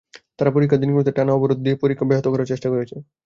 তারা 0.37 0.53
পরীক্ষার 0.53 0.81
দিনগুলোতে 0.81 1.11
টানা 1.13 1.31
অবরোধ 1.33 1.59
দিয়ে 1.61 1.81
পরীক্ষা 1.83 2.05
ব্যাহত 2.09 2.25
করার 2.29 2.49
চেষ্টা 2.51 2.67
করেছে। 2.73 2.95